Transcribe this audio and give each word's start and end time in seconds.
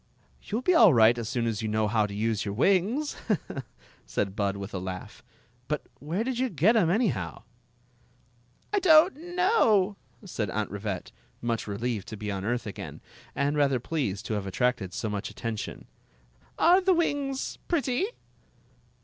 "You 0.41 0.57
*11 0.61 0.65
be 0.65 0.73
all 0.73 0.95
right 0.95 1.15
as 1.15 1.29
soo^ 1.29 1.45
as 1.45 1.61
you 1.61 1.67
know 1.67 1.87
how 1.87 2.07
to 2.07 2.13
use 2.15 2.43
your 2.43 2.55
wings," 2.55 3.15
said 4.07 4.35
Bud, 4.35 4.57
with 4.57 4.73
a 4.73 4.79
laugh. 4.79 5.23
•* 5.67 5.67
BUI 5.67 5.77
where 5.99 6.23
did 6.23 6.39
you 6.39 6.49
get 6.49 6.75
'em, 6.75 6.87
anyh( 6.89 7.13
w?"" 7.13 7.43
I 8.73 8.79
don't 8.79 9.35
know," 9.35 9.97
said 10.25 10.49
Aunt 10.49 10.71
Rivette, 10.71 11.11
much 11.39 11.67
relieved• 11.67 12.07
to 12.09 12.17
be 12.17 12.31
on 12.31 12.43
earth 12.43 12.65
again, 12.65 12.99
and 13.35 13.55
rather 13.55 13.79
pleased 13.79 14.25
to 14.25 14.33
have 14.33 14.47
attracted 14.47 14.91
so 14.95 15.07
much 15.07 15.29
attention. 15.29 15.85
Are 16.57 16.81
the 16.81 16.95
wings 16.95 17.59
pretty?" 17.67 18.05